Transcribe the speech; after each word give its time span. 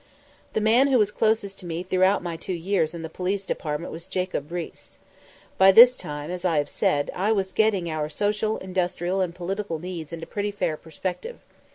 The 0.53 0.61
man 0.61 0.87
who 0.87 0.97
was 0.97 1.11
closest 1.11 1.59
to 1.59 1.67
me 1.67 1.83
throughout 1.83 2.23
my 2.23 2.35
two 2.35 2.53
years 2.55 2.95
in 2.95 3.03
the 3.03 3.07
Police 3.07 3.45
Department 3.45 3.93
was 3.93 4.07
Jacob 4.07 4.49
Riis. 4.49 4.97
By 5.59 5.71
this 5.71 5.95
time, 5.95 6.31
as 6.31 6.43
I 6.43 6.57
have 6.57 6.69
said, 6.69 7.11
I 7.13 7.31
was 7.31 7.53
getting 7.53 7.87
our 7.87 8.09
social, 8.09 8.57
industrial, 8.57 9.21
and 9.21 9.35
political 9.35 9.77
needs 9.77 10.11
into 10.11 10.25
pretty 10.25 10.49
fair 10.49 10.75
perspective. 10.75 11.37